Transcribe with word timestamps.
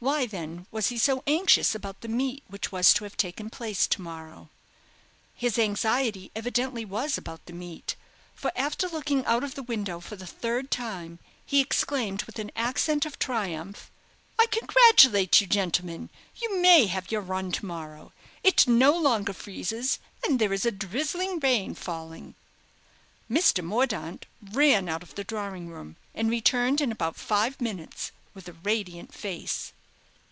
Why, 0.00 0.26
then, 0.26 0.68
was 0.70 0.90
he 0.90 0.96
so 0.98 1.24
anxious 1.26 1.74
about 1.74 2.02
the 2.02 2.06
meet 2.08 2.44
which 2.46 2.70
was 2.70 2.94
to 2.94 3.02
have 3.02 3.16
taken 3.16 3.50
place 3.50 3.84
to 3.88 4.00
morrow? 4.00 4.48
His 5.34 5.58
anxiety 5.58 6.30
evidently 6.36 6.84
was 6.84 7.18
about 7.18 7.44
the 7.46 7.52
meet; 7.52 7.96
for 8.32 8.52
after 8.54 8.86
looking 8.88 9.26
out 9.26 9.42
of 9.42 9.56
the 9.56 9.62
window 9.64 9.98
for 9.98 10.14
the 10.14 10.24
third 10.24 10.70
time, 10.70 11.18
he 11.44 11.60
exclaimed, 11.60 12.22
with 12.26 12.38
an 12.38 12.52
accent 12.54 13.06
of 13.06 13.18
triumph 13.18 13.90
"I 14.38 14.46
congratulate 14.52 15.40
you, 15.40 15.48
gentlemen; 15.48 16.10
you 16.36 16.58
may 16.62 16.86
have 16.86 17.10
your 17.10 17.20
run 17.22 17.50
to 17.50 17.66
morrow. 17.66 18.12
It 18.44 18.68
no 18.68 18.96
longer 18.96 19.32
freezes, 19.32 19.98
and 20.24 20.38
there 20.38 20.52
is 20.52 20.64
a 20.64 20.70
drizzling 20.70 21.40
rain 21.40 21.74
falling." 21.74 22.36
Mr. 23.28 23.64
Mordaunt 23.64 24.26
ran 24.52 24.88
out 24.88 25.02
of 25.02 25.16
the 25.16 25.24
drawing 25.24 25.66
room, 25.68 25.96
and 26.14 26.30
returned 26.30 26.80
in 26.80 26.92
about 26.92 27.16
five 27.16 27.60
minutes 27.60 28.12
with 28.32 28.46
a 28.46 28.52
radiant 28.52 29.12
face. 29.12 29.72